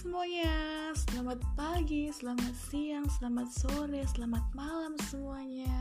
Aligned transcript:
semuanya, 0.00 0.56
selamat 0.96 1.44
pagi, 1.60 2.08
selamat 2.08 2.56
siang, 2.72 3.04
selamat 3.20 3.52
sore, 3.52 4.00
selamat 4.16 4.40
malam 4.56 4.96
semuanya. 5.12 5.76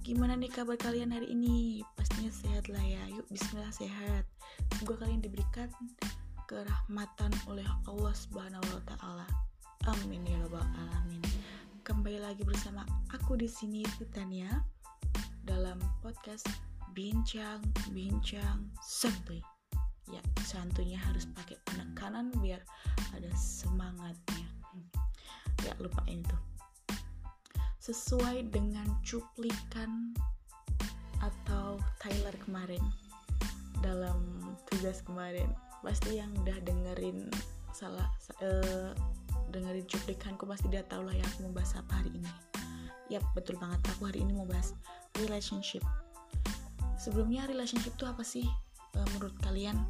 Gimana 0.00 0.40
nih 0.40 0.48
kabar 0.48 0.80
kalian 0.80 1.12
hari 1.12 1.28
ini? 1.28 1.84
Pastinya 2.00 2.32
sehat 2.32 2.72
lah 2.72 2.80
ya, 2.80 3.02
yuk 3.12 3.28
bismillah 3.28 3.68
sehat. 3.76 4.24
Semoga 4.72 5.04
kalian 5.04 5.20
diberikan 5.20 5.68
kerahmatan 6.48 7.28
oleh 7.44 7.68
Allah 7.84 8.16
subhanahu 8.16 8.64
wa 8.64 8.82
ta'ala. 8.88 9.28
Amin 9.84 10.24
ya 10.24 10.40
rabbal 10.40 10.64
alamin. 10.64 11.20
Kembali 11.84 12.24
lagi 12.24 12.40
bersama 12.40 12.88
aku 13.12 13.36
di 13.36 13.48
sini 13.52 13.84
Titania 14.00 14.64
Dalam 15.44 15.76
podcast 16.00 16.48
Bincang 16.96 17.60
Bincang 17.92 18.72
Santuy 18.80 19.59
ya 20.10 20.22
santunya 20.42 20.98
harus 20.98 21.26
pakai 21.32 21.56
penekanan 21.66 22.34
biar 22.42 22.60
ada 23.14 23.30
semangatnya. 23.38 24.46
Ya 25.64 25.76
lupain 25.78 26.24
itu 26.24 26.38
sesuai 27.80 28.52
dengan 28.52 28.86
cuplikan 29.00 30.12
atau 31.24 31.80
Tyler 31.98 32.36
kemarin 32.44 32.80
dalam 33.80 34.44
tugas 34.68 35.00
kemarin 35.00 35.48
pasti 35.80 36.20
yang 36.20 36.28
udah 36.44 36.60
dengerin 36.60 37.32
salah 37.72 38.04
uh, 38.44 38.92
dengerin 39.48 39.88
cuplikanku 39.88 40.44
pasti 40.44 40.68
dia 40.68 40.84
tahu 40.84 41.08
lah 41.08 41.16
ya 41.16 41.24
aku 41.24 41.48
mau 41.48 41.56
bahas 41.56 41.72
apa 41.74 42.04
hari 42.04 42.12
ini. 42.12 42.30
Yap 43.10 43.24
betul 43.32 43.56
banget 43.56 43.80
aku 43.90 44.06
hari 44.06 44.22
ini 44.22 44.36
mau 44.36 44.46
bahas 44.46 44.76
relationship. 45.16 45.82
Sebelumnya 47.00 47.48
relationship 47.48 47.96
itu 47.96 48.04
apa 48.04 48.20
sih 48.20 48.44
uh, 48.94 49.06
menurut 49.16 49.34
kalian 49.40 49.80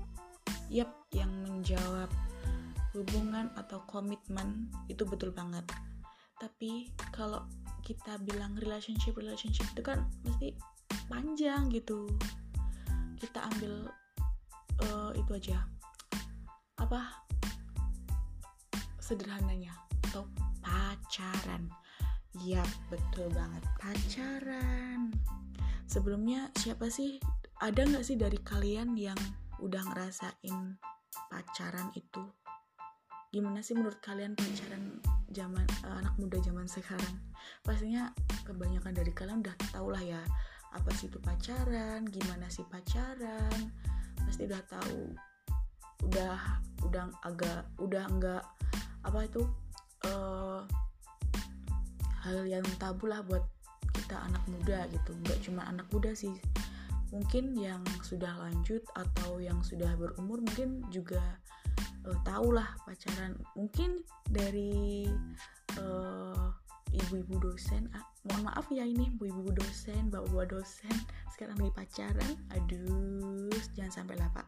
Yap, 0.70 1.10
yang 1.10 1.30
menjawab 1.42 2.06
hubungan 2.94 3.50
atau 3.58 3.82
komitmen 3.90 4.70
itu 4.86 5.02
betul 5.02 5.34
banget. 5.34 5.66
Tapi 6.38 6.94
kalau 7.10 7.42
kita 7.82 8.22
bilang 8.22 8.54
relationship 8.62 9.18
relationship 9.18 9.66
itu 9.74 9.82
kan 9.82 10.06
mesti 10.22 10.54
panjang 11.10 11.66
gitu. 11.74 12.06
Kita 13.18 13.50
ambil 13.50 13.90
uh, 14.86 15.10
itu 15.18 15.30
aja. 15.34 15.58
Apa? 16.78 17.18
Sederhananya 19.02 19.74
atau 20.06 20.22
pacaran. 20.62 21.66
Yap, 22.46 22.70
betul 22.94 23.26
banget 23.34 23.66
pacaran. 23.82 25.10
Sebelumnya 25.90 26.46
siapa 26.54 26.86
sih? 26.86 27.18
Ada 27.58 27.90
nggak 27.90 28.06
sih 28.06 28.14
dari 28.14 28.38
kalian 28.38 28.94
yang 28.94 29.18
udah 29.60 29.82
ngerasain 29.92 30.80
pacaran 31.28 31.88
itu. 31.94 32.24
Gimana 33.30 33.62
sih 33.62 33.78
menurut 33.78 34.02
kalian 34.02 34.34
pacaran 34.34 34.98
zaman 35.30 35.62
uh, 35.86 36.02
anak 36.02 36.14
muda 36.18 36.42
zaman 36.42 36.66
sekarang? 36.66 37.14
Pastinya 37.62 38.10
kebanyakan 38.42 38.96
dari 38.96 39.12
kalian 39.14 39.44
udah 39.44 39.54
tau 39.70 39.86
lah 39.92 40.02
ya 40.02 40.18
apa 40.70 40.90
sih 40.94 41.06
itu 41.06 41.22
pacaran 41.22 42.08
gimana 42.08 42.50
sih 42.50 42.66
pacaran. 42.66 43.70
Pasti 44.18 44.50
udah 44.50 44.62
tahu 44.66 45.00
udah 46.10 46.38
udah 46.88 47.04
agak 47.22 47.60
udah 47.78 48.04
enggak 48.08 48.42
apa 49.04 49.18
itu 49.28 49.42
uh, 50.08 50.64
hal 52.24 52.44
yang 52.48 52.64
tabu 52.80 53.06
lah 53.06 53.22
buat 53.22 53.44
kita 53.94 54.16
anak 54.18 54.42
muda 54.50 54.90
gitu. 54.90 55.14
Nggak 55.22 55.38
cuma 55.46 55.62
anak 55.70 55.86
muda 55.94 56.10
sih 56.16 56.34
mungkin 57.10 57.58
yang 57.58 57.82
sudah 58.06 58.30
lanjut 58.38 58.82
atau 58.94 59.42
yang 59.42 59.58
sudah 59.66 59.90
berumur 59.98 60.38
mungkin 60.42 60.86
juga 60.94 61.20
uh, 62.06 62.18
tahu 62.22 62.54
lah 62.54 62.70
pacaran. 62.86 63.34
Mungkin 63.58 64.02
dari 64.30 65.10
uh, 65.78 66.54
ibu-ibu 66.90 67.38
dosen 67.38 67.86
ah, 67.94 68.02
mohon 68.26 68.50
maaf 68.50 68.66
ya 68.70 68.82
ini 68.82 69.10
ibu-ibu 69.14 69.54
dosen 69.54 70.10
bapak-bapak 70.10 70.58
dosen 70.58 70.94
sekarang 71.34 71.58
lagi 71.58 71.74
pacaran. 71.74 72.32
Aduh 72.54 73.50
jangan 73.74 74.02
sampai 74.02 74.16
lah 74.18 74.30
pak. 74.30 74.46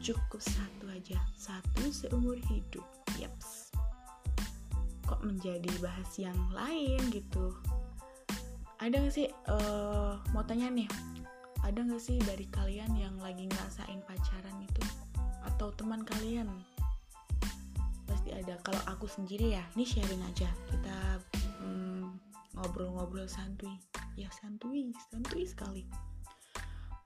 Cukup 0.00 0.40
satu 0.40 0.88
aja. 0.92 1.16
Satu 1.36 1.88
seumur 1.92 2.36
hidup. 2.48 2.84
Yaps. 3.20 3.72
Kok 5.04 5.20
menjadi 5.24 5.68
bahas 5.80 6.08
yang 6.16 6.36
lain 6.52 7.00
gitu? 7.12 7.52
Ada 8.80 9.00
gak 9.00 9.14
sih 9.16 9.28
uh, 9.48 10.20
mau 10.36 10.44
tanya 10.44 10.68
nih 10.68 10.84
ada 11.64 11.80
gak 11.80 12.02
sih 12.04 12.20
dari 12.20 12.44
kalian 12.52 12.92
yang 12.92 13.16
lagi 13.24 13.48
ngerasain 13.48 14.04
pacaran 14.04 14.56
itu? 14.60 14.84
Atau 15.48 15.72
teman 15.72 16.04
kalian? 16.04 16.44
Pasti 18.04 18.36
ada. 18.36 18.60
Kalau 18.60 18.84
aku 18.84 19.08
sendiri 19.08 19.56
ya 19.56 19.64
ini 19.72 19.88
sharing 19.88 20.20
aja. 20.28 20.52
Kita 20.68 21.24
hmm, 21.64 22.20
ngobrol-ngobrol 22.60 23.24
santuy. 23.24 23.80
Ya 24.12 24.28
santuy. 24.28 24.92
Santuy 25.08 25.48
sekali. 25.48 25.88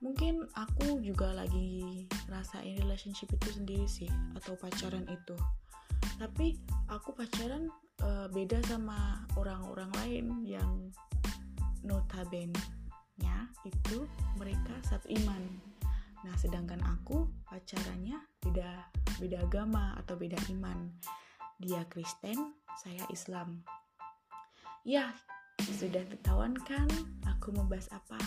Mungkin 0.03 0.47
aku 0.55 0.99
juga 1.03 1.31
lagi 1.31 2.07
ngerasain 2.27 2.83
relationship 2.83 3.31
itu 3.35 3.63
sendiri 3.63 3.87
sih 3.87 4.11
atau 4.35 4.59
pacaran 4.59 5.07
itu. 5.07 5.35
Tapi 6.19 6.59
aku 6.91 7.15
pacaran 7.15 7.71
uh, 8.03 8.27
beda 8.31 8.59
sama 8.67 9.23
orang-orang 9.39 9.91
lain 10.03 10.25
yang 10.43 10.71
notabene 11.83 12.55
nya 13.19 13.47
itu 13.67 14.07
mereka 14.39 14.73
satu 14.87 15.07
iman. 15.11 15.43
Nah, 16.23 16.35
sedangkan 16.35 16.79
aku 16.83 17.27
pacarannya 17.47 18.19
beda 18.43 18.69
beda 19.19 19.37
agama 19.43 19.95
atau 19.99 20.19
beda 20.19 20.39
iman. 20.51 20.91
Dia 21.59 21.83
Kristen, 21.91 22.55
saya 22.79 23.03
Islam. 23.11 23.63
Ya, 24.87 25.11
sudah 25.59 26.03
ketahuan 26.07 26.55
kan 26.55 26.87
aku 27.27 27.51
membahas 27.51 27.91
apa. 27.91 28.19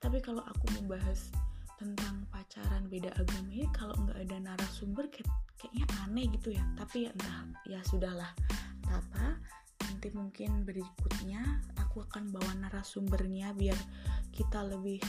Tapi 0.00 0.20
kalau 0.20 0.44
aku 0.44 0.68
membahas 0.76 1.32
tentang 1.76 2.24
pacaran 2.32 2.88
beda 2.88 3.12
agama 3.20 3.52
ini 3.52 3.68
kalau 3.76 3.92
nggak 4.00 4.16
ada 4.28 4.36
narasumber 4.40 5.12
kayak, 5.12 5.28
kayaknya 5.60 5.84
aneh 6.04 6.26
gitu 6.32 6.48
ya 6.56 6.64
tapi 6.72 7.04
ya 7.04 7.10
entah 7.12 7.36
ya 7.68 7.80
sudahlah 7.84 8.32
apa 8.88 9.36
nanti 9.84 10.08
mungkin 10.16 10.64
berikutnya 10.64 11.44
aku 11.76 12.00
akan 12.08 12.32
bawa 12.32 12.52
narasumbernya 12.64 13.52
biar 13.52 13.76
kita 14.36 14.60
lebih 14.68 15.00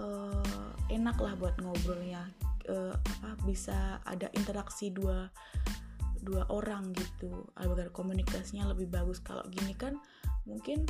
uh, 0.00 0.72
enak 0.88 1.20
lah 1.20 1.36
buat 1.36 1.60
ngobrolnya 1.60 2.24
uh, 2.72 2.96
apa 2.96 3.36
bisa 3.44 4.00
ada 4.08 4.32
interaksi 4.32 4.88
dua 4.88 5.28
dua 6.24 6.48
orang 6.48 6.96
gitu. 6.96 7.44
Agar 7.60 7.92
komunikasinya 7.92 8.72
lebih 8.72 8.88
bagus. 8.88 9.20
Kalau 9.20 9.44
gini 9.52 9.76
kan 9.76 10.00
mungkin 10.48 10.88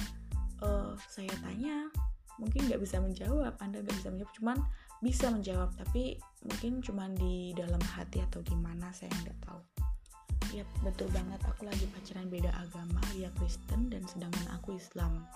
uh, 0.62 0.94
saya 1.10 1.34
tanya 1.42 1.90
mungkin 2.38 2.70
nggak 2.70 2.78
bisa 2.78 3.02
menjawab 3.02 3.58
anda 3.58 3.82
nggak 3.82 3.98
bisa 3.98 4.10
menjawab. 4.14 4.32
Cuman 4.38 4.58
bisa 4.98 5.26
menjawab 5.30 5.70
tapi 5.78 6.18
mungkin 6.46 6.82
cuman 6.82 7.14
di 7.18 7.54
dalam 7.54 7.82
hati 7.94 8.22
atau 8.22 8.42
gimana 8.46 8.94
saya 8.94 9.10
nggak 9.26 9.38
tahu. 9.42 9.60
Ya 10.54 10.64
betul 10.80 11.10
banget. 11.12 11.42
Aku 11.44 11.68
lagi 11.68 11.84
pacaran 11.92 12.30
beda 12.32 12.54
agama 12.56 13.02
dia 13.12 13.28
Kristen 13.36 13.92
dan 13.92 14.00
sedangkan 14.08 14.46
aku 14.56 14.78
Islam 14.78 15.26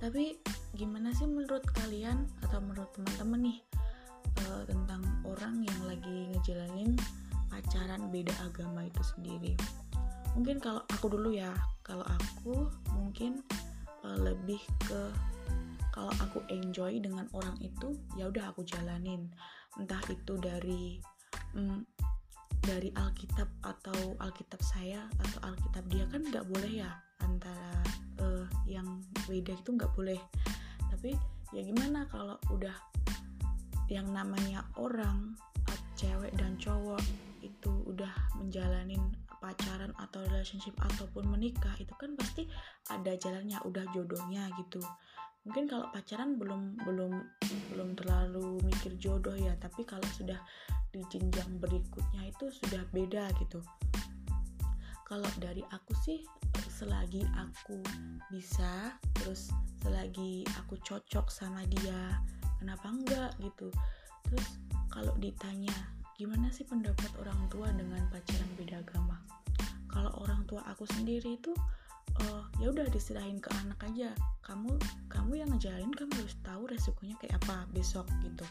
tapi 0.00 0.40
gimana 0.72 1.12
sih 1.12 1.28
menurut 1.28 1.60
kalian 1.76 2.24
atau 2.40 2.58
menurut 2.64 2.88
teman-teman 2.96 3.52
nih 3.52 3.58
uh, 4.48 4.64
tentang 4.64 5.04
orang 5.28 5.60
yang 5.60 5.80
lagi 5.84 6.32
ngejalanin 6.32 6.96
pacaran 7.52 8.08
beda 8.08 8.32
agama 8.40 8.88
itu 8.88 9.02
sendiri? 9.04 9.52
Mungkin 10.32 10.56
kalau 10.56 10.80
aku 10.88 11.12
dulu 11.12 11.36
ya 11.36 11.52
kalau 11.84 12.06
aku 12.08 12.72
mungkin 12.96 13.44
uh, 14.00 14.18
lebih 14.18 14.62
ke 14.88 15.12
kalau 15.90 16.14
aku 16.22 16.40
enjoy 16.48 16.96
dengan 17.02 17.26
orang 17.34 17.58
itu 17.60 17.92
ya 18.16 18.30
udah 18.30 18.54
aku 18.54 18.64
jalanin. 18.64 19.28
Entah 19.76 20.00
itu 20.08 20.38
dari 20.38 20.96
um, 21.58 21.82
dari 22.62 22.94
Alkitab 22.94 23.48
atau 23.66 24.14
Alkitab 24.22 24.62
saya 24.62 25.02
atau 25.18 25.50
Alkitab 25.50 25.84
dia 25.90 26.04
kan 26.06 26.22
nggak 26.22 26.46
boleh 26.46 26.86
ya 26.86 26.90
antara 27.20 27.82
uh, 28.22 28.29
yang 28.70 29.02
beda 29.26 29.58
itu 29.58 29.74
nggak 29.74 29.90
boleh. 29.98 30.20
Tapi 30.94 31.18
ya 31.50 31.60
gimana 31.66 32.06
kalau 32.06 32.38
udah 32.54 32.74
yang 33.90 34.06
namanya 34.14 34.62
orang 34.78 35.34
cewek 35.98 36.30
dan 36.38 36.54
cowok 36.62 37.02
itu 37.42 37.72
udah 37.90 38.14
menjalanin 38.38 39.02
pacaran 39.42 39.90
atau 39.98 40.22
relationship 40.30 40.76
ataupun 40.78 41.26
menikah 41.26 41.72
itu 41.82 41.90
kan 41.98 42.14
pasti 42.14 42.46
ada 42.86 43.18
jalannya 43.18 43.58
udah 43.66 43.84
jodohnya 43.90 44.46
gitu. 44.56 44.78
Mungkin 45.42 45.66
kalau 45.66 45.88
pacaran 45.90 46.36
belum 46.38 46.78
belum 46.86 47.12
belum 47.74 47.88
terlalu 47.96 48.60
mikir 48.62 48.94
jodoh 49.00 49.34
ya 49.34 49.56
tapi 49.58 49.82
kalau 49.88 50.04
sudah 50.14 50.36
di 50.90 51.00
jenjang 51.06 51.58
berikutnya 51.62 52.28
itu 52.28 52.50
sudah 52.50 52.82
beda 52.90 53.30
gitu 53.38 53.62
kalau 55.10 55.26
dari 55.42 55.66
aku 55.74 55.90
sih 56.06 56.22
selagi 56.70 57.26
aku 57.34 57.82
bisa 58.30 58.94
terus 59.18 59.50
selagi 59.82 60.46
aku 60.54 60.78
cocok 60.86 61.26
sama 61.26 61.66
dia 61.66 62.14
kenapa 62.62 62.86
enggak 62.94 63.34
gitu? 63.42 63.74
Terus 64.22 64.46
kalau 64.86 65.10
ditanya 65.18 65.74
gimana 66.14 66.46
sih 66.54 66.62
pendapat 66.62 67.10
orang 67.18 67.42
tua 67.50 67.74
dengan 67.74 67.98
pacaran 68.14 68.50
beda 68.54 68.86
agama? 68.86 69.18
Kalau 69.90 70.14
orang 70.22 70.46
tua 70.46 70.62
aku 70.70 70.86
sendiri 70.86 71.42
itu 71.42 71.50
uh, 72.22 72.46
ya 72.62 72.70
udah 72.70 72.86
diserahin 72.94 73.42
ke 73.42 73.50
anak 73.66 73.82
aja. 73.90 74.14
Kamu 74.46 74.78
kamu 75.10 75.42
yang 75.42 75.50
ngejalin 75.50 75.90
kamu 75.90 76.22
harus 76.22 76.38
tahu 76.46 76.70
resikonya 76.70 77.18
kayak 77.18 77.34
apa 77.42 77.66
besok 77.74 78.06
gitu. 78.22 78.46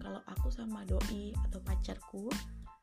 Kalau 0.00 0.24
aku 0.24 0.48
sama 0.48 0.88
doi 0.88 1.36
atau 1.44 1.60
pacarku 1.60 2.32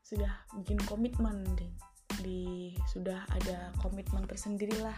sudah 0.06 0.30
bikin 0.54 0.78
komitmen 0.86 1.42
deh 1.58 1.95
di 2.20 2.72
sudah 2.88 3.24
ada 3.32 3.72
komitmen 3.80 4.24
tersendiri 4.28 4.76
lah. 4.80 4.96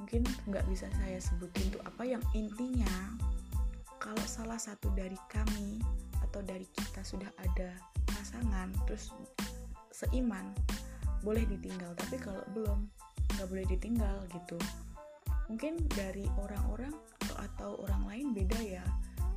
Mungkin 0.00 0.24
nggak 0.48 0.64
bisa 0.68 0.88
saya 0.96 1.20
sebutin 1.20 1.72
tuh 1.72 1.82
apa 1.84 2.08
yang 2.08 2.22
intinya 2.32 2.88
kalau 4.00 4.24
salah 4.24 4.56
satu 4.56 4.88
dari 4.96 5.16
kami 5.28 5.76
atau 6.24 6.40
dari 6.40 6.64
kita 6.72 7.04
sudah 7.04 7.28
ada 7.36 7.76
pasangan 8.08 8.72
terus 8.88 9.12
seiman 9.92 10.56
boleh 11.20 11.44
ditinggal. 11.44 11.92
Tapi 11.96 12.16
kalau 12.16 12.40
belum 12.56 12.88
nggak 13.36 13.48
boleh 13.48 13.66
ditinggal 13.68 14.24
gitu. 14.32 14.56
Mungkin 15.52 15.82
dari 15.92 16.24
orang-orang 16.40 16.94
atau 17.36 17.80
orang 17.82 18.02
lain 18.06 18.26
beda 18.36 18.58
ya 18.60 18.84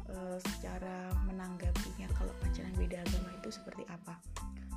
e, 0.09 0.38
secara 0.41 1.09
menanggapinya 1.25 2.09
kalau 2.17 2.33
pacaran 2.41 2.73
beda 2.77 3.01
agama 3.03 3.29
itu 3.38 3.50
seperti 3.51 3.83
apa. 3.89 4.19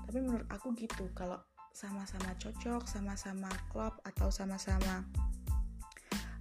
Tapi 0.06 0.18
menurut 0.22 0.46
aku 0.48 0.72
gitu 0.78 1.10
kalau 1.12 1.38
sama-sama 1.76 2.32
cocok 2.40 2.88
sama-sama 2.88 3.52
klop 3.68 4.00
atau 4.08 4.32
sama-sama 4.32 5.04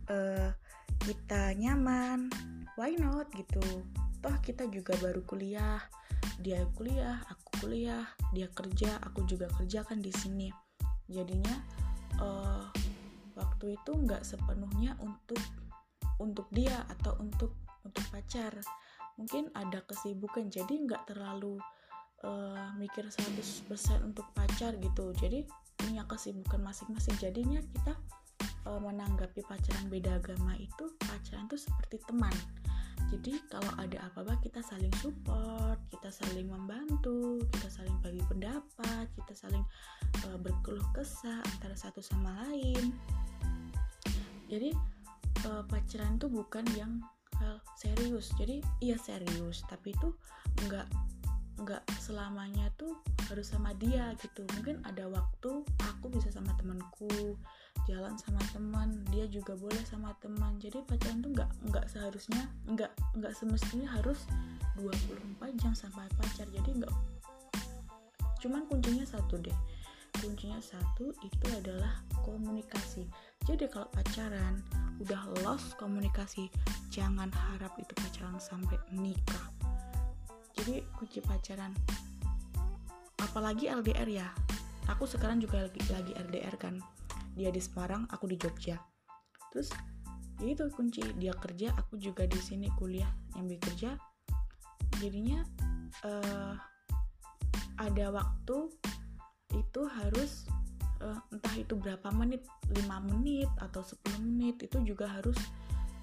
e, 0.08 0.16
kita 1.04 1.52
nyaman. 1.60 2.32
Why 2.80 2.96
not 2.96 3.28
gitu. 3.36 3.60
Toh 4.24 4.36
kita 4.40 4.72
juga 4.72 4.96
baru 5.04 5.20
kuliah 5.28 5.84
dia 6.40 6.68
kuliah 6.76 7.24
aku 7.32 7.64
kuliah 7.64 8.04
dia 8.36 8.52
kerja 8.52 9.00
aku 9.04 9.24
juga 9.28 9.52
kerja 9.60 9.84
kan 9.84 10.00
di 10.00 10.12
sini. 10.16 10.50
Jadinya 11.06 11.56
uh, 12.20 12.66
waktu 13.38 13.78
itu 13.78 13.92
nggak 13.94 14.26
sepenuhnya 14.26 14.98
untuk 15.04 15.40
untuk 16.18 16.48
dia 16.52 16.84
atau 17.00 17.16
untuk 17.20 17.56
untuk 17.84 18.04
pacar. 18.12 18.56
Mungkin 19.16 19.52
ada 19.56 19.84
kesibukan 19.88 20.52
jadi 20.52 20.74
nggak 20.76 21.12
terlalu 21.12 21.60
uh, 22.26 22.74
mikir 22.76 23.06
100% 23.06 23.70
untuk 24.02 24.26
pacar 24.34 24.74
gitu. 24.82 25.14
Jadi 25.16 25.46
punya 25.78 26.04
kesibukan 26.10 26.60
masing-masing. 26.66 27.16
Jadinya 27.22 27.62
kita 27.62 27.94
uh, 28.66 28.82
menanggapi 28.82 29.46
pacaran 29.46 29.86
beda 29.88 30.18
agama 30.18 30.58
itu 30.58 30.92
pacaran 31.06 31.46
itu 31.46 31.58
seperti 31.62 32.02
teman. 32.10 32.34
Jadi 33.14 33.38
kalau 33.54 33.70
ada 33.78 34.10
apa-apa 34.10 34.42
kita 34.42 34.66
saling 34.66 34.90
support 34.98 35.78
kita 35.94 36.10
saling 36.10 36.50
membantu 36.50 37.38
kita 37.54 37.70
saling 37.70 37.94
bagi 38.02 38.18
pendapat 38.26 39.06
kita 39.14 39.34
saling 39.38 39.62
uh, 40.26 40.38
berkeluh 40.42 40.84
kesah 40.98 41.40
antara 41.56 41.78
satu 41.78 42.02
sama 42.02 42.34
lain. 42.50 42.92
Jadi 44.50 44.74
uh, 45.46 45.62
pacaran 45.70 46.18
itu 46.18 46.28
bukan 46.28 46.66
yang 46.74 46.98
serius. 47.76 48.32
Jadi 48.40 48.64
iya 48.82 48.96
serius 48.96 49.62
tapi 49.68 49.92
itu 49.92 50.16
nggak 50.66 50.88
nggak 51.56 51.84
selamanya 52.04 52.68
tuh 52.76 53.00
harus 53.32 53.48
sama 53.52 53.72
dia 53.80 54.12
gitu. 54.20 54.44
Mungkin 54.60 54.84
ada 54.84 55.08
waktu 55.08 55.64
aku 55.82 56.12
bisa 56.12 56.30
sama 56.32 56.52
temanku 56.60 57.40
jalan 57.86 58.18
sama 58.18 58.42
teman 58.52 59.04
dia 59.14 59.30
juga 59.30 59.56
boleh 59.56 59.82
sama 59.88 60.12
teman. 60.20 60.60
Jadi 60.60 60.84
pacaran 60.84 61.24
tuh 61.24 61.32
nggak 61.32 61.50
nggak 61.72 61.86
seharusnya 61.88 62.44
nggak 62.68 62.92
nggak 63.18 63.34
semestinya 63.34 63.88
harus 63.88 64.28
24 64.76 65.62
jam 65.62 65.72
sampai 65.72 66.08
pacar. 66.20 66.48
Jadi 66.52 66.84
nggak 66.84 66.94
cuman 68.44 68.68
kuncinya 68.68 69.06
satu 69.08 69.40
deh. 69.40 69.58
Kuncinya 70.16 70.60
satu 70.64 71.12
itu 71.24 71.48
adalah 71.52 72.04
komunikasi. 72.24 73.04
Jadi 73.44 73.68
kalau 73.68 73.88
pacaran 73.92 74.64
udah 75.04 75.28
lost 75.44 75.76
komunikasi 75.76 76.48
jangan 76.88 77.28
harap 77.28 77.76
itu 77.76 77.92
pacaran 78.00 78.40
sampai 78.40 78.80
nikah 78.96 79.55
jadi 80.58 80.82
kunci 80.96 81.20
pacaran. 81.20 81.72
Apalagi 83.20 83.68
LDR 83.72 84.08
ya. 84.08 84.28
Aku 84.86 85.10
sekarang 85.10 85.42
juga 85.42 85.66
lagi, 85.66 85.82
lagi 85.90 86.14
LDR 86.14 86.56
kan. 86.56 86.78
Dia 87.36 87.50
di 87.52 87.60
Semarang 87.60 88.08
aku 88.14 88.30
di 88.30 88.38
Jogja. 88.40 88.80
Terus 89.52 89.74
ya 90.40 90.48
itu 90.54 90.64
kunci. 90.72 91.02
Dia 91.20 91.34
kerja 91.36 91.74
aku 91.76 92.00
juga 92.00 92.24
di 92.30 92.40
sini 92.40 92.70
kuliah. 92.78 93.10
Yang 93.36 93.58
bekerja 93.58 93.90
jadinya 95.04 95.44
uh, 96.08 96.56
ada 97.76 98.06
waktu 98.16 98.72
itu 99.52 99.82
harus 99.88 100.48
uh, 101.04 101.20
entah 101.32 101.56
itu 101.56 101.76
berapa 101.76 102.08
menit 102.16 102.44
5 102.72 102.88
menit 103.12 103.52
atau 103.60 103.84
10 103.84 104.24
menit 104.24 104.56
itu 104.64 104.78
juga 104.84 105.08
harus 105.08 105.36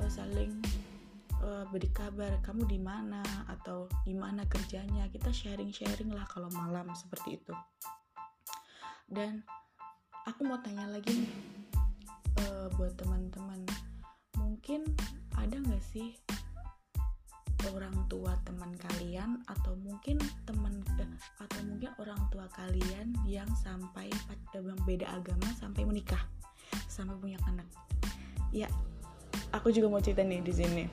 uh, 0.01 0.11
saling 0.13 0.61
uh, 1.43 1.65
beri 1.69 1.91
kabar 1.91 2.39
kamu 2.47 2.65
di 2.71 2.79
mana? 2.79 3.23
atau 3.51 3.91
gimana 4.07 4.47
kerjanya? 4.49 5.07
Kita 5.11 5.31
sharing-sharing 5.31 6.11
lah 6.11 6.27
kalau 6.31 6.49
malam 6.55 6.89
seperti 6.95 7.39
itu. 7.39 7.55
Dan 9.07 9.45
aku 10.25 10.47
mau 10.47 10.59
tanya 10.63 10.89
lagi 10.89 11.13
nih 11.13 11.33
uh, 12.43 12.67
buat 12.75 12.95
teman-teman. 12.97 13.67
Mungkin 14.39 14.87
ada 15.37 15.59
nggak 15.59 15.83
sih 15.83 16.17
orang 17.71 17.95
tua 18.11 18.35
teman 18.43 18.75
kalian 18.75 19.39
atau 19.47 19.79
mungkin 19.87 20.19
teman 20.43 20.83
eh, 20.99 21.07
atau 21.39 21.63
mungkin 21.63 21.95
orang 22.03 22.19
tua 22.35 22.51
kalian 22.59 23.15
yang 23.23 23.47
sampai 23.55 24.11
pada 24.27 24.59
beda 24.83 25.07
agama 25.15 25.47
sampai 25.55 25.87
menikah 25.87 26.27
sampai 26.91 27.15
punya 27.23 27.39
anak? 27.47 27.69
Ya 28.51 28.67
aku 29.55 29.71
juga 29.71 29.87
mau 29.87 30.03
cerita 30.03 30.27
nih 30.27 30.43
di 30.43 30.53
sini 30.53 30.85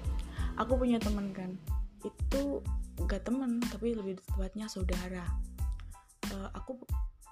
aku 0.59 0.75
punya 0.75 0.99
teman 0.99 1.31
kan. 1.31 1.55
Itu 2.03 2.63
gak 3.07 3.27
temen 3.27 3.63
tapi 3.71 3.95
lebih 3.95 4.19
tepatnya 4.23 4.67
saudara. 4.67 5.23
Uh, 6.29 6.49
aku 6.53 6.77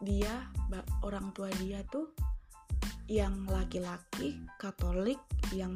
dia 0.02 0.50
orang 1.02 1.34
tua 1.34 1.50
dia 1.58 1.82
tuh 1.90 2.14
yang 3.08 3.48
laki-laki 3.48 4.36
Katolik 4.60 5.20
yang 5.56 5.74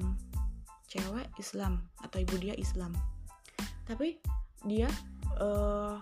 cewek 0.92 1.32
Islam 1.40 1.88
atau 2.04 2.20
ibu 2.20 2.36
dia 2.40 2.56
Islam. 2.60 2.92
Tapi 3.88 4.20
dia 4.68 4.92
uh, 5.40 5.98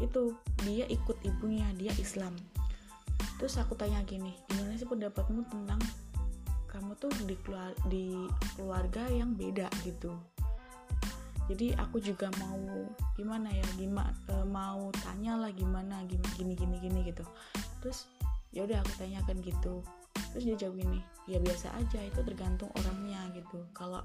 itu 0.00 0.32
dia 0.64 0.88
ikut 0.88 1.20
ibunya 1.22 1.68
dia 1.76 1.92
Islam. 2.00 2.32
Terus 3.36 3.56
aku 3.60 3.76
tanya 3.76 4.00
gini 4.04 4.36
gimana 4.48 4.76
sih 4.76 4.88
pendapatmu 4.88 5.44
tentang 5.48 5.80
kamu 6.80 6.96
tuh 6.96 7.12
di, 7.28 7.36
keluar, 7.44 7.76
di 7.92 8.24
keluarga 8.56 9.04
yang 9.12 9.36
beda 9.36 9.68
gitu. 9.84 10.16
Jadi 11.52 11.76
aku 11.76 12.00
juga 12.00 12.32
mau 12.40 12.88
gimana 13.20 13.52
ya 13.52 13.66
gimana 13.76 14.16
e, 14.32 14.34
mau 14.48 14.88
tanya 15.04 15.36
lah 15.36 15.52
gimana 15.52 16.00
gini 16.08 16.56
gini 16.56 16.56
gini 16.80 17.04
gitu. 17.04 17.20
Terus 17.84 18.08
ya 18.48 18.64
udah 18.64 18.80
aku 18.80 18.96
tanyakan 18.96 19.44
gitu. 19.44 19.84
Terus 20.32 20.48
dia 20.48 20.56
jawab 20.56 20.80
gini 20.80 21.04
ya 21.28 21.36
biasa 21.36 21.68
aja 21.76 22.00
itu 22.00 22.24
tergantung 22.24 22.72
orangnya 22.80 23.28
gitu. 23.36 23.60
Kalau 23.76 24.00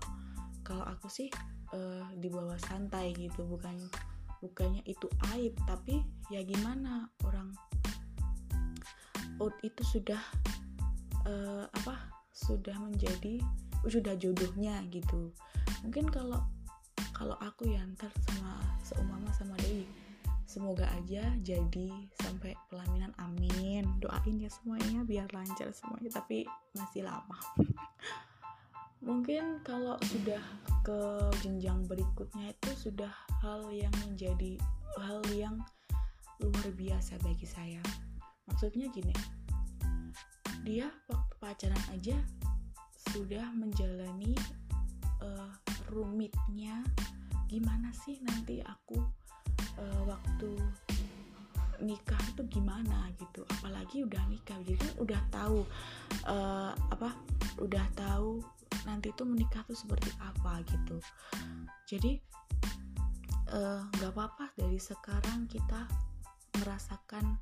kalau 0.68 0.84
aku 0.84 1.08
sih 1.08 1.32
e, 1.72 1.80
di 2.20 2.28
bawah 2.28 2.60
santai 2.60 3.16
gitu 3.16 3.48
bukan 3.48 3.88
bukannya 4.44 4.84
itu 4.84 5.08
aib 5.32 5.56
tapi 5.64 6.04
ya 6.28 6.44
gimana 6.44 7.08
orang 7.24 7.56
out 9.40 9.56
itu 9.64 9.80
sudah 9.86 10.20
e, 11.24 11.34
apa 11.72 12.15
sudah 12.36 12.76
menjadi 12.84 13.40
sudah 13.88 14.20
jodohnya 14.20 14.84
gitu. 14.92 15.32
Mungkin 15.88 16.12
kalau 16.12 16.44
kalau 17.16 17.40
aku 17.40 17.72
ya 17.72 17.80
ntar 17.96 18.12
sama 18.28 18.60
seumama 18.84 19.32
sama 19.32 19.56
Dewi 19.64 19.88
semoga 20.46 20.88
aja 20.96 21.26
jadi 21.42 21.90
sampai 22.22 22.54
pelaminan 22.70 23.12
amin. 23.18 23.88
Doain 24.00 24.38
ya 24.38 24.52
semuanya 24.52 25.04
biar 25.04 25.28
lancar 25.34 25.72
semuanya 25.72 26.12
tapi 26.12 26.44
masih 26.78 27.08
lama. 27.08 27.40
Mungkin 29.08 29.62
kalau 29.62 30.00
sudah 30.02 30.42
ke 30.82 31.00
jenjang 31.44 31.84
berikutnya 31.86 32.54
itu 32.54 32.90
sudah 32.90 33.12
hal 33.42 33.68
yang 33.74 33.94
menjadi 34.06 34.58
hal 35.02 35.22
yang 35.34 35.60
luar 36.40 36.68
biasa 36.74 37.20
bagi 37.22 37.46
saya. 37.46 37.82
Maksudnya 38.48 38.90
gini 38.94 39.14
dia 40.66 40.90
waktu 41.12 41.25
pacaran 41.46 41.86
aja 41.94 42.18
sudah 43.14 43.54
menjalani 43.54 44.34
uh, 45.22 45.54
rumitnya. 45.94 46.82
Gimana 47.46 47.94
sih 47.94 48.18
nanti 48.26 48.66
aku 48.66 48.98
uh, 49.78 50.02
waktu 50.10 50.58
nikah 51.86 52.18
itu 52.34 52.42
gimana 52.50 53.14
gitu? 53.22 53.46
Apalagi 53.62 54.02
udah 54.02 54.26
nikah 54.26 54.58
jadi 54.66 54.74
kan 54.82 54.94
udah 54.98 55.22
tahu 55.30 55.62
uh, 56.26 56.74
apa 56.90 57.14
udah 57.62 57.86
tahu 57.94 58.42
nanti 58.90 59.14
tuh 59.14 59.30
menikah 59.30 59.62
tuh 59.70 59.78
seperti 59.78 60.10
apa 60.18 60.66
gitu. 60.66 60.98
Jadi 61.86 62.18
nggak 64.02 64.10
uh, 64.10 64.14
apa-apa 64.18 64.50
dari 64.58 64.82
sekarang 64.82 65.46
kita 65.46 65.86
merasakan 66.58 67.38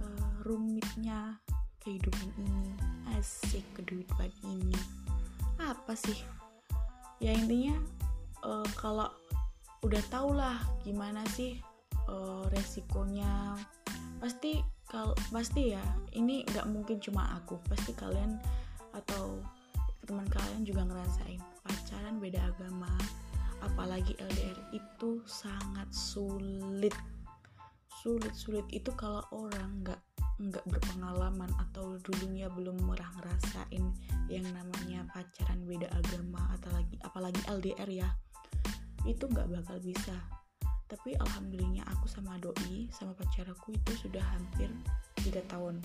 uh, 0.00 0.32
rumitnya 0.48 1.36
kehidupan 1.84 2.32
ini 2.40 2.91
asik 3.22 3.62
kehidupan 3.78 4.34
ini. 4.42 4.74
Apa 5.62 5.94
sih? 5.94 6.18
Ya 7.22 7.30
intinya 7.30 7.78
uh, 8.42 8.66
kalau 8.74 9.06
udah 9.86 10.02
tau 10.10 10.34
lah 10.34 10.58
gimana 10.82 11.22
sih 11.30 11.62
uh, 12.10 12.42
resikonya 12.50 13.54
pasti 14.18 14.62
kalau 14.86 15.14
pasti 15.30 15.74
ya 15.74 15.82
ini 16.14 16.42
nggak 16.46 16.66
mungkin 16.70 16.98
cuma 16.98 17.38
aku 17.38 17.58
pasti 17.70 17.94
kalian 17.94 18.42
atau 18.90 19.38
teman 20.02 20.26
kalian 20.26 20.66
juga 20.66 20.82
ngerasain. 20.82 21.38
Pacaran 21.62 22.18
beda 22.18 22.42
agama 22.42 22.90
apalagi 23.62 24.18
LDR 24.18 24.58
itu 24.74 25.22
sangat 25.30 25.86
sulit. 25.94 26.94
Sulit 28.02 28.34
sulit 28.34 28.66
itu 28.74 28.90
kalau 28.98 29.22
orang 29.30 29.86
nggak 29.86 30.02
nggak 30.42 30.66
berpengalaman 30.66 31.50
atau 31.70 31.94
dulunya 32.02 32.50
belum 32.50 32.82
merah 32.82 33.06
ngerasain 33.20 33.84
yang 34.26 34.46
namanya 34.50 35.06
pacaran 35.14 35.62
beda 35.62 35.86
agama 35.94 36.50
atau 36.58 36.74
lagi 36.74 36.98
apalagi 37.06 37.38
LDR 37.46 37.90
ya 37.90 38.08
itu 39.06 39.24
nggak 39.26 39.50
bakal 39.50 39.78
bisa. 39.82 40.16
Tapi 40.86 41.16
alhamdulillahnya 41.16 41.88
aku 41.88 42.04
sama 42.04 42.36
doi 42.36 42.86
sama 42.92 43.16
pacar 43.16 43.48
aku 43.48 43.72
itu 43.72 43.92
sudah 44.06 44.22
hampir 44.36 44.68
tiga 45.22 45.40
tahun. 45.48 45.80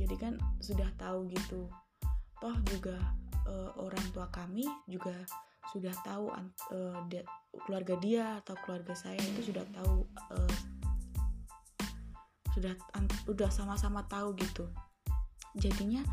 Jadi 0.00 0.16
kan 0.16 0.34
sudah 0.58 0.88
tahu 0.98 1.28
gitu. 1.30 1.70
Toh 2.40 2.56
juga 2.66 2.96
uh, 3.46 3.70
orang 3.78 4.04
tua 4.10 4.26
kami 4.32 4.64
juga 4.88 5.14
sudah 5.70 5.94
tahu 6.02 6.34
uh, 6.74 6.98
de, 7.06 7.22
keluarga 7.62 7.94
dia 8.02 8.24
atau 8.42 8.58
keluarga 8.66 8.90
saya 8.96 9.20
itu 9.22 9.54
sudah 9.54 9.62
tahu 9.70 10.02
uh, 10.34 10.54
sudah 12.60 12.76
udah 13.24 13.48
sama-sama 13.48 14.04
tahu 14.04 14.36
gitu. 14.36 14.68
Jadinya 15.56 16.04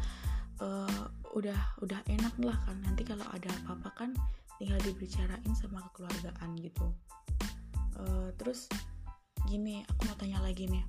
uh, 0.63 1.11
udah 1.35 1.59
udah 1.83 1.99
enak 2.07 2.33
lah 2.39 2.55
kan. 2.63 2.79
Nanti 2.87 3.03
kalau 3.03 3.27
ada 3.35 3.51
apa-apa 3.67 3.91
kan 3.91 4.09
tinggal 4.55 4.79
dibicarain 4.81 5.53
sama 5.59 5.83
kekeluargaan 5.91 6.55
gitu. 6.63 6.87
Uh, 7.99 8.31
terus 8.39 8.71
gini 9.43 9.83
aku 9.91 10.07
mau 10.07 10.15
tanya 10.15 10.39
lagi 10.39 10.71
nih. 10.71 10.87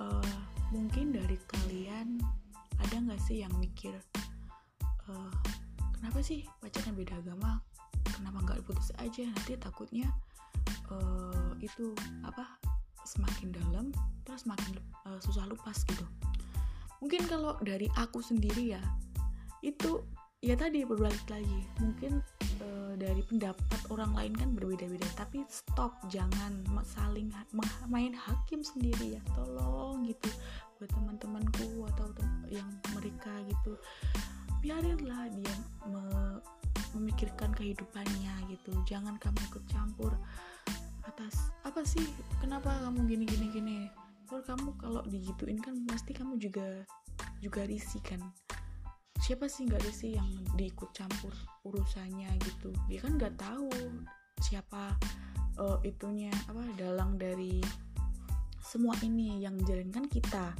Uh, 0.00 0.36
mungkin 0.72 1.12
dari 1.12 1.36
kalian 1.44 2.16
ada 2.78 2.96
nggak 3.02 3.18
sih 3.18 3.42
yang 3.42 3.50
mikir 3.58 3.90
uh, 5.10 5.34
kenapa 5.98 6.22
sih 6.22 6.46
pacarnya 6.62 6.94
beda 6.94 7.14
agama? 7.18 7.60
Kenapa 8.14 8.38
nggak 8.46 8.62
putus 8.64 8.94
aja? 9.02 9.26
Nanti 9.26 9.58
takutnya 9.58 10.06
uh, 10.90 11.52
itu 11.58 11.92
apa 12.22 12.67
semakin 13.16 13.48
dalam 13.56 13.88
terus 14.28 14.44
semakin 14.44 14.76
uh, 15.08 15.18
susah 15.24 15.48
lupas 15.48 15.80
gitu. 15.88 16.04
Mungkin 17.00 17.24
kalau 17.30 17.56
dari 17.62 17.86
aku 17.96 18.20
sendiri 18.20 18.74
ya 18.76 18.82
itu 19.64 20.04
ya 20.44 20.54
tadi 20.54 20.84
berbalik 20.84 21.24
lagi. 21.30 21.60
Mungkin 21.80 22.20
uh, 22.62 22.92
dari 22.98 23.22
pendapat 23.24 23.80
orang 23.88 24.12
lain 24.14 24.34
kan 24.36 24.48
berbeda-beda 24.54 25.08
tapi 25.16 25.42
stop 25.48 25.96
jangan 26.12 26.62
saling 26.84 27.32
main 27.88 28.12
hakim 28.12 28.60
sendiri 28.60 29.18
ya. 29.18 29.22
Tolong 29.32 30.04
gitu 30.06 30.28
buat 30.78 30.90
teman-temanku 30.94 31.86
atau 31.94 32.06
yang 32.52 32.68
mereka 32.94 33.32
gitu. 33.48 33.74
Biarinlah 34.62 35.30
dia 35.34 35.54
me 35.86 36.04
memikirkan 36.96 37.52
kehidupannya 37.52 38.48
gitu. 38.48 38.72
Jangan 38.88 39.20
kamu 39.20 39.38
ikut 39.52 39.64
campur 39.68 40.12
atas. 41.18 41.50
Apa 41.66 41.82
sih? 41.82 42.06
Kenapa 42.38 42.70
kamu 42.86 43.10
gini 43.10 43.24
gini 43.26 43.46
gini? 43.50 43.76
Kalau 44.30 44.38
kamu 44.46 44.70
kalau 44.78 45.02
digituin 45.10 45.58
kan 45.58 45.74
pasti 45.90 46.14
kamu 46.14 46.38
juga 46.38 46.86
juga 47.42 47.66
risih 47.66 47.98
kan? 48.06 48.22
Siapa 49.18 49.50
sih 49.50 49.66
nggak 49.66 49.82
sih 49.90 50.14
yang 50.14 50.30
diikut 50.54 50.94
campur 50.94 51.34
urusannya 51.66 52.30
gitu? 52.46 52.70
Dia 52.86 53.02
kan 53.02 53.18
nggak 53.18 53.34
tahu 53.34 53.66
siapa 54.46 54.94
uh, 55.58 55.82
itunya 55.82 56.30
apa 56.46 56.62
dalang 56.78 57.18
dari 57.18 57.58
semua 58.62 58.94
ini 59.02 59.42
yang 59.42 59.58
jalankan 59.66 60.06
kita. 60.06 60.54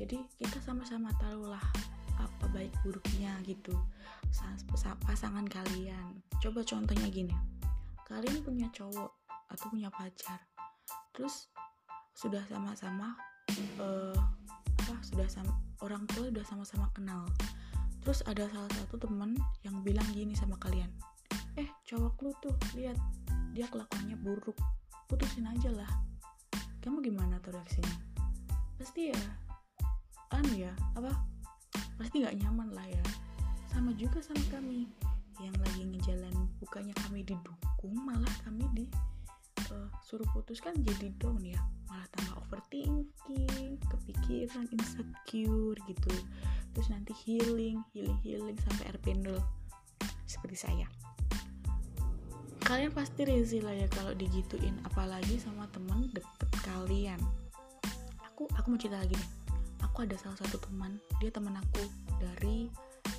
Jadi 0.00 0.24
kita 0.40 0.56
sama-sama 0.64 1.12
tahu 1.20 1.52
lah 1.52 1.64
apa 2.16 2.48
baik 2.48 2.72
buruknya 2.80 3.36
gitu 3.44 3.76
pasangan 5.04 5.44
kalian. 5.44 6.16
Coba 6.40 6.64
contohnya 6.64 7.12
gini 7.12 7.36
kalian 8.08 8.40
punya 8.40 8.72
cowok 8.72 9.17
atau 9.48 9.66
punya 9.72 9.88
pacar. 9.92 10.44
Terus 11.12 11.48
sudah 12.16 12.42
sama-sama 12.48 13.16
uh, 13.80 14.16
apa 14.84 14.94
sudah 15.04 15.28
sama 15.28 15.52
orang 15.84 16.06
tua 16.12 16.30
sudah 16.30 16.44
sama-sama 16.46 16.86
kenal. 16.96 17.26
Terus 18.04 18.24
ada 18.24 18.48
salah 18.48 18.72
satu 18.72 18.96
teman 18.96 19.36
yang 19.66 19.80
bilang 19.84 20.06
gini 20.14 20.32
sama 20.32 20.56
kalian 20.56 20.88
eh 21.58 21.66
cowok 21.90 22.14
lu 22.22 22.30
tuh 22.38 22.54
lihat 22.78 22.94
dia 23.52 23.66
kelakuannya 23.66 24.14
buruk. 24.22 24.54
Putusin 25.10 25.50
aja 25.50 25.74
lah. 25.74 25.90
Kamu 26.78 27.02
gimana 27.02 27.42
tuh 27.42 27.58
reaksinya? 27.58 27.96
Pasti 28.78 29.10
ya 29.10 29.20
anu 30.28 30.54
ya 30.54 30.70
apa 30.94 31.10
pasti 31.98 32.22
nggak 32.22 32.38
nyaman 32.38 32.70
lah 32.70 32.86
ya. 32.86 33.02
Sama 33.66 33.90
juga 33.98 34.22
sama 34.22 34.40
kami 34.54 34.86
yang 35.42 35.54
lagi 35.58 35.82
ngejalan 35.82 36.34
bukannya 36.62 36.94
kami 37.06 37.26
didukung 37.26 37.94
malah 38.06 38.34
kami 38.46 38.66
di 38.74 38.86
uh, 39.72 39.88
suruh 40.04 40.26
putus 40.32 40.60
kan 40.60 40.74
jadi 40.76 41.12
down 41.20 41.40
ya. 41.42 41.58
Malah 41.88 42.08
tambah 42.14 42.34
overthinking 42.46 43.80
kepikiran 43.80 44.66
insecure 44.72 45.78
gitu. 45.88 46.12
Terus 46.76 46.88
nanti 46.92 47.12
healing 47.24 47.80
healing 47.92 48.18
healing 48.20 48.58
sampai 48.68 48.92
air 48.92 48.98
pendul. 49.00 49.40
Seperti 50.28 50.56
saya. 50.58 50.86
Kalian 52.64 52.92
pasti 52.92 53.24
risih 53.24 53.64
lah 53.64 53.72
ya 53.72 53.88
kalau 53.88 54.12
digituin 54.12 54.76
apalagi 54.84 55.40
sama 55.40 55.64
teman 55.72 56.12
deket 56.12 56.50
kalian. 56.64 57.20
Aku 58.28 58.44
aku 58.52 58.66
mau 58.74 58.78
cerita 58.80 59.00
lagi 59.00 59.16
nih. 59.16 59.30
Aku 59.88 60.04
ada 60.04 60.16
salah 60.20 60.36
satu 60.36 60.60
teman 60.60 61.00
dia 61.18 61.32
teman 61.32 61.56
aku 61.56 61.88
dari 62.20 62.68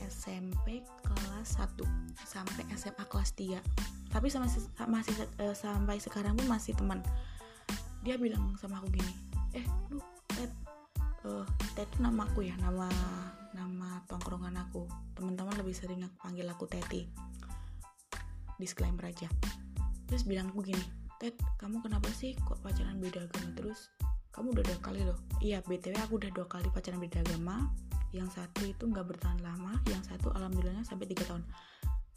SMP 0.08 0.86
kelas 1.03 1.60
1 1.60 1.75
sampai 2.24 2.63
SMA 2.77 3.03
kelas 3.10 3.32
3 3.36 3.89
tapi 4.10 4.27
sama 4.27 4.50
masih 4.89 5.13
uh, 5.38 5.53
sampai 5.53 6.01
sekarang 6.01 6.34
pun 6.34 6.50
masih 6.50 6.74
teman. 6.74 7.06
Dia 8.01 8.18
bilang 8.18 8.58
sama 8.58 8.82
aku 8.82 8.89
gini 8.89 9.13
eh 9.53 9.65
lu 9.89 10.01
Ted 10.29 10.51
uh, 11.25 11.46
Ted 11.77 11.89
itu 11.89 12.00
nama 12.01 12.25
aku 12.25 12.46
ya 12.46 12.58
nama 12.58 12.89
nama 13.53 14.01
tongkrongan 14.10 14.58
aku. 14.58 14.89
Teman-teman 15.13 15.53
lebih 15.62 15.77
sering 15.77 16.01
aku 16.01 16.15
panggil 16.25 16.50
aku 16.50 16.65
Teti. 16.65 17.06
Disclaimer 18.58 19.13
aja. 19.13 19.29
Terus 20.10 20.25
bilang 20.25 20.50
aku 20.50 20.65
gini 20.74 20.86
Ted 21.22 21.38
kamu 21.62 21.86
kenapa 21.86 22.10
sih 22.10 22.34
kok 22.34 22.58
pacaran 22.65 22.98
beda 22.98 23.29
agama 23.29 23.53
terus? 23.53 23.94
Kamu 24.34 24.58
udah 24.58 24.65
dua 24.65 24.79
kali 24.82 25.06
loh. 25.06 25.20
Iya 25.38 25.62
btw 25.62 25.94
aku 26.01 26.18
udah 26.18 26.32
dua 26.34 26.48
kali 26.50 26.65
pacaran 26.74 26.98
beda 26.98 27.22
agama 27.22 27.70
yang 28.16 28.30
satu 28.30 28.66
itu 28.66 28.84
nggak 28.89 29.06
bertahan 29.06 29.39
lama 29.42 29.78
yang 29.89 30.01
satu 30.01 30.34
alhamdulillahnya 30.34 30.86
sampai 30.86 31.10
tiga 31.10 31.25
tahun. 31.30 31.44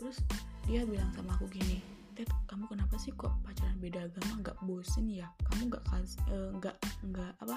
Terus 0.00 0.18
dia 0.66 0.82
bilang 0.86 1.10
sama 1.14 1.34
aku 1.36 1.46
gini 1.50 1.82
Ted 2.12 2.28
kamu 2.44 2.68
kenapa 2.68 3.00
sih 3.00 3.12
kok 3.16 3.32
pacaran 3.40 3.80
beda 3.80 4.04
agama? 4.04 4.32
Nggak 4.44 4.58
bosen 4.68 5.08
ya? 5.08 5.28
Kamu 5.48 5.72
nggak 5.72 5.84
eh, 5.88 6.50
nggak 6.60 6.76
uh, 6.76 7.04
nggak 7.08 7.32
apa 7.40 7.56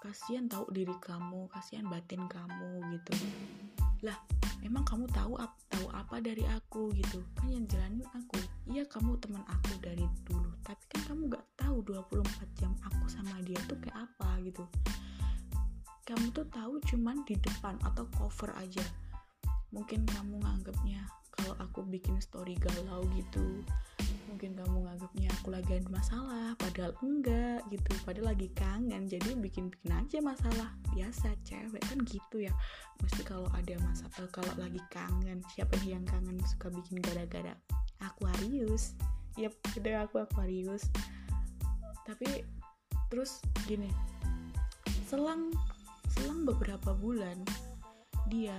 kasihan 0.00 0.48
tahu 0.48 0.64
diri 0.72 0.96
kamu 0.96 1.44
kasihan 1.52 1.84
batin 1.84 2.24
kamu 2.24 2.80
gitu. 2.96 3.12
Lah 4.00 4.16
emang 4.64 4.88
kamu 4.88 5.04
tahu 5.12 5.36
ap 5.36 5.52
tahu 5.68 5.92
apa 5.92 6.24
dari 6.24 6.48
aku? 6.48 6.88
gitu. 6.96 7.20
Kan 7.36 7.52
yang 7.52 7.68
jalanin 7.68 8.08
aku. 8.16 8.40
Iya 8.72 8.88
kamu 8.88 9.20
teman 9.20 9.44
aku 9.44 9.76
dari 9.84 10.08
dulu 10.24 10.50
tapi 10.70 10.84
kan 10.86 11.00
kamu 11.10 11.34
gak 11.34 11.46
tahu 11.58 11.82
24 11.82 12.22
jam 12.62 12.72
aku 12.86 13.04
sama 13.10 13.34
dia 13.42 13.58
tuh 13.66 13.74
kayak 13.82 14.06
apa 14.06 14.38
gitu 14.46 14.62
kamu 16.10 16.34
tuh 16.34 16.46
tahu 16.50 16.82
cuman 16.90 17.22
di 17.22 17.38
depan 17.38 17.78
atau 17.86 18.02
cover 18.18 18.50
aja. 18.58 18.82
Mungkin 19.70 20.02
kamu 20.02 20.42
nganggapnya 20.42 21.06
kalau 21.30 21.54
aku 21.62 21.86
bikin 21.86 22.18
story 22.18 22.58
galau 22.58 23.06
gitu. 23.14 23.62
Mungkin 24.26 24.58
kamu 24.58 24.90
nganggapnya 24.90 25.30
aku 25.38 25.54
lagi 25.54 25.78
ada 25.78 25.86
masalah 25.86 26.58
padahal 26.58 26.98
enggak 27.06 27.62
gitu. 27.70 27.94
Padahal 28.02 28.34
lagi 28.34 28.50
kangen 28.58 29.06
jadi 29.06 29.38
bikin-bikin 29.38 29.94
aja 29.94 30.18
masalah. 30.18 30.74
Biasa 30.90 31.30
cewek 31.46 31.82
kan 31.86 32.02
gitu 32.02 32.42
ya. 32.42 32.52
Mesti 33.06 33.22
kalau 33.22 33.46
ada 33.54 33.78
masalah 33.78 34.26
kalau 34.34 34.50
lagi 34.58 34.82
kangen 34.90 35.46
siapa 35.54 35.78
yang 35.86 36.02
kangen 36.10 36.42
suka 36.42 36.74
bikin 36.74 36.98
gara-gara? 36.98 37.54
Aquarius. 38.02 38.98
Yep 39.38 39.54
udah 39.78 40.10
aku 40.10 40.26
Aquarius. 40.26 40.90
Tapi 42.02 42.42
terus 43.06 43.38
gini. 43.70 43.86
Selang 45.06 45.54
selang 46.20 46.44
beberapa 46.44 46.92
bulan 46.92 47.40
dia 48.28 48.52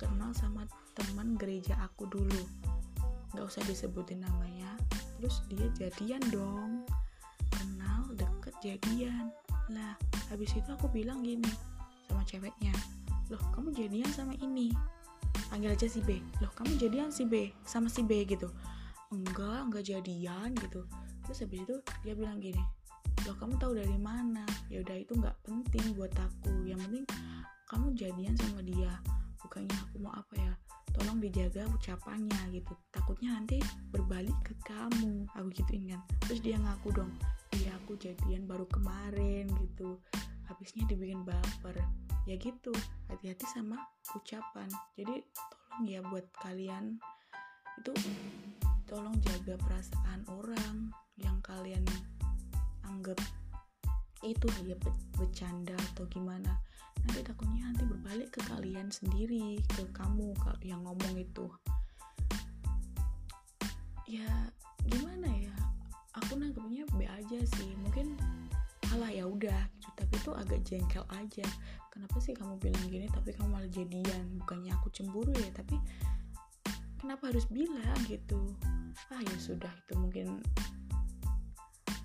kenal 0.00 0.32
sama 0.32 0.64
teman 0.96 1.36
gereja 1.36 1.76
aku 1.84 2.08
dulu. 2.08 2.42
Nggak 3.36 3.44
usah 3.52 3.60
disebutin 3.68 4.24
namanya 4.24 4.72
terus 5.20 5.44
dia 5.52 5.68
jadian 5.76 6.24
dong. 6.32 6.88
Kenal 7.52 8.08
deket 8.16 8.56
jadian. 8.64 9.28
Lah 9.68 9.92
habis 10.32 10.56
itu 10.56 10.64
aku 10.72 10.88
bilang 10.88 11.20
gini 11.20 11.52
sama 12.08 12.24
ceweknya 12.24 12.72
loh 13.28 13.40
kamu 13.52 13.76
jadian 13.76 14.08
sama 14.08 14.32
ini? 14.40 14.72
Panggil 15.52 15.76
aja 15.76 15.84
si 15.84 16.00
B 16.00 16.16
loh 16.40 16.48
kamu 16.56 16.80
jadian 16.80 17.12
si 17.12 17.28
B 17.28 17.52
sama 17.68 17.92
si 17.92 18.00
B 18.00 18.24
gitu. 18.24 18.48
Enggak 19.12 19.68
enggak 19.68 19.84
jadian 19.84 20.56
gitu. 20.56 20.88
Terus 21.28 21.44
habis 21.44 21.60
itu 21.60 21.76
dia 22.08 22.16
bilang 22.16 22.40
gini 22.40 22.64
loh 23.26 23.36
kamu 23.38 23.54
tahu 23.58 23.72
dari 23.78 23.98
mana? 23.98 24.42
Ya 24.66 24.82
udah 24.82 24.96
itu 24.98 25.12
nggak 25.14 25.36
penting 25.46 25.84
buat 25.94 26.12
aku. 26.14 26.66
Yang 26.66 26.80
penting 26.88 27.06
kamu 27.70 27.86
jadian 27.96 28.34
sama 28.36 28.60
dia 28.60 28.92
bukannya 29.42 29.74
aku 29.74 29.96
mau 29.98 30.12
apa 30.14 30.34
ya 30.38 30.52
tolong 30.92 31.18
dijaga 31.22 31.64
ucapannya 31.72 32.40
gitu. 32.52 32.72
Takutnya 32.92 33.38
nanti 33.38 33.58
berbalik 33.90 34.34
ke 34.44 34.54
kamu. 34.66 35.26
Aku 35.38 35.48
gituin 35.54 35.94
kan. 35.94 36.00
Terus 36.26 36.40
dia 36.42 36.56
ngaku 36.58 36.88
dong 36.92 37.12
iya 37.60 37.76
aku 37.78 37.94
jadian 38.00 38.48
baru 38.48 38.66
kemarin 38.68 39.46
gitu. 39.62 40.00
Habisnya 40.50 40.84
dibikin 40.90 41.22
baper. 41.22 41.78
Ya 42.26 42.38
gitu 42.38 42.70
hati-hati 43.10 43.46
sama 43.50 43.78
ucapan. 44.14 44.70
Jadi 44.94 45.22
tolong 45.50 45.82
ya 45.86 46.00
buat 46.06 46.26
kalian 46.42 46.98
itu 47.80 47.92
tolong 48.84 49.16
jaga 49.24 49.56
perasaan 49.56 50.20
orang 50.28 50.92
yang 51.16 51.40
kalian 51.40 51.82
anggap 52.88 53.18
itu 54.22 54.46
hanya 54.58 54.78
bercanda 55.18 55.74
atau 55.92 56.06
gimana. 56.06 56.62
Nanti 57.02 57.26
takutnya 57.26 57.66
nanti 57.66 57.82
berbalik 57.82 58.30
ke 58.30 58.40
kalian 58.46 58.86
sendiri 58.94 59.58
ke 59.74 59.82
kamu 59.90 60.30
yang 60.62 60.86
ngomong 60.86 61.18
itu. 61.18 61.50
Ya 64.06 64.30
gimana 64.86 65.26
ya? 65.26 65.54
Aku 66.22 66.38
nangkepnya 66.38 66.86
B 66.94 67.02
aja 67.10 67.38
sih. 67.58 67.74
Mungkin 67.82 68.14
alah 68.94 69.10
ya 69.10 69.26
udah 69.26 69.62
gitu. 69.82 69.90
Tapi 69.98 70.14
itu 70.14 70.30
agak 70.36 70.60
jengkel 70.62 71.04
aja. 71.10 71.46
Kenapa 71.90 72.16
sih 72.22 72.32
kamu 72.32 72.62
bilang 72.62 72.86
gini 72.88 73.10
tapi 73.10 73.34
kamu 73.34 73.48
malah 73.58 73.70
jadian? 73.72 74.24
Bukannya 74.38 74.70
aku 74.78 74.88
cemburu 74.94 75.34
ya 75.34 75.50
tapi 75.50 75.76
kenapa 77.02 77.34
harus 77.34 77.44
bilang 77.50 77.98
gitu? 78.06 78.38
Ah 79.10 79.18
ya 79.18 79.36
sudah 79.42 79.72
itu 79.72 79.94
mungkin 79.98 80.40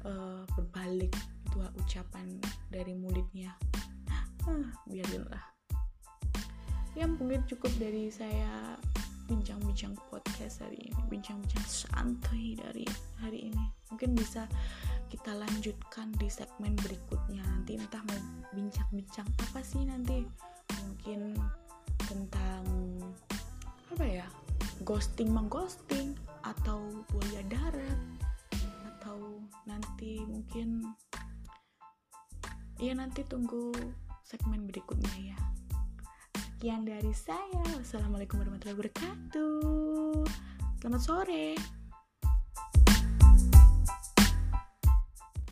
uh, 0.08 0.48
berbalik 0.56 1.12
itu 1.48 1.60
ucapan 1.76 2.40
dari 2.72 2.96
mulutnya. 2.96 3.52
Ah, 4.48 4.72
biarinlah 4.88 5.58
ya 6.98 7.06
mungkin 7.06 7.46
cukup 7.46 7.70
dari 7.78 8.10
saya 8.10 8.74
bincang-bincang 9.30 9.94
podcast 10.10 10.66
hari 10.66 10.90
ini 10.90 10.98
bincang-bincang 11.14 11.66
santai 11.70 12.58
dari 12.58 12.88
hari 13.22 13.54
ini. 13.54 13.66
Mungkin 13.94 14.18
bisa 14.18 14.50
kita 15.14 15.36
lanjutkan 15.38 16.10
di 16.18 16.26
segmen 16.26 16.74
berikutnya. 16.82 17.46
Nanti 17.46 17.78
entah 17.78 18.02
mau 18.02 18.18
bincang-bincang 18.56 19.30
apa 19.46 19.62
sih 19.62 19.86
nanti. 19.86 20.26
Mungkin 20.90 21.38
tentang 22.10 22.66
apa 23.94 24.06
ya 24.08 24.26
ghosting 24.82 25.30
mengghosting 25.30 26.18
atau 26.42 26.82
buaya 27.14 27.46
darat 27.46 28.00
atau 29.08 29.40
nanti 29.64 30.20
mungkin 30.28 30.84
ya 32.76 32.92
nanti 32.92 33.24
tunggu 33.24 33.72
segmen 34.28 34.68
berikutnya 34.68 35.32
ya. 35.32 35.40
Sekian 36.36 36.84
dari 36.84 37.16
saya. 37.16 37.64
Wassalamualaikum 37.80 38.44
warahmatullahi 38.44 38.76
wabarakatuh. 38.76 40.28
Selamat 40.84 41.02
sore 41.08 41.56